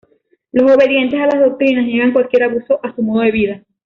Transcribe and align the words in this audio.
Los 0.51 0.71
obedientes 0.71 1.19
a 1.21 1.27
las 1.27 1.39
doctrinas 1.39 1.85
niegan 1.85 2.11
cualquier 2.11 2.45
abuso 2.45 2.79
a 2.81 2.91
su 2.95 3.03
modo 3.03 3.21
de 3.21 3.31
vida. 3.31 3.63